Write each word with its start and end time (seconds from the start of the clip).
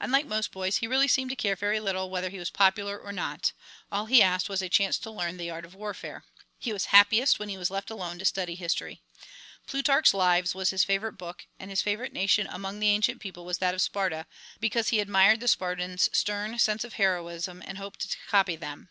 Unlike 0.00 0.26
most 0.26 0.52
boys 0.52 0.76
he 0.76 0.86
really 0.86 1.08
seemed 1.08 1.30
to 1.30 1.34
care 1.34 1.56
very 1.56 1.80
little 1.80 2.10
whether 2.10 2.28
he 2.28 2.38
was 2.38 2.50
popular 2.50 2.98
or 2.98 3.10
not; 3.10 3.52
all 3.90 4.04
he 4.04 4.22
asked 4.22 4.50
was 4.50 4.60
a 4.60 4.68
chance 4.68 4.98
to 4.98 5.10
learn 5.10 5.38
the 5.38 5.48
art 5.48 5.64
of 5.64 5.74
warfare. 5.74 6.26
He 6.58 6.74
was 6.74 6.84
happiest 6.92 7.38
when 7.38 7.48
he 7.48 7.56
was 7.56 7.70
left 7.70 7.88
alone 7.88 8.18
to 8.18 8.26
study 8.26 8.54
history. 8.54 9.00
Plutarch's 9.66 10.12
"Lives" 10.12 10.54
was 10.54 10.68
his 10.68 10.84
favorite 10.84 11.14
book, 11.16 11.46
and 11.58 11.70
his 11.70 11.80
favorite 11.80 12.12
nation 12.12 12.46
among 12.50 12.80
the 12.80 12.88
ancient 12.88 13.18
peoples 13.18 13.46
was 13.46 13.58
that 13.60 13.72
of 13.74 13.80
Sparta, 13.80 14.26
because 14.60 14.88
he 14.90 15.00
admired 15.00 15.40
the 15.40 15.48
Spartans' 15.48 16.10
stern 16.12 16.58
sense 16.58 16.84
of 16.84 16.92
heroism 17.00 17.62
and 17.64 17.78
hoped 17.78 18.10
to 18.10 18.18
copy 18.28 18.56
them. 18.56 18.90